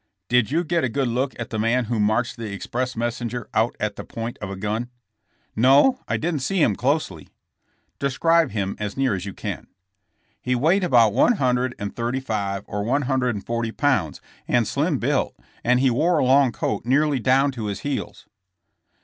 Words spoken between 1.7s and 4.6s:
who marched the express messenger out at the point of a